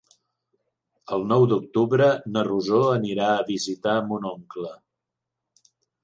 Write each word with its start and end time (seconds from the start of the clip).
El 1.17 1.25
nou 1.31 1.43
d'octubre 1.51 2.07
na 2.37 2.43
Rosó 2.47 2.79
anirà 2.93 3.27
a 3.33 3.43
visitar 3.49 3.93
mon 4.13 4.25
oncle. 4.31 4.71